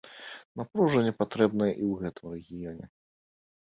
Напружанне 0.61 1.13
патрэбнае 1.21 1.71
і 1.71 1.83
ў 1.91 2.03
гэтым 2.03 2.25
рэгіёне. 2.37 2.85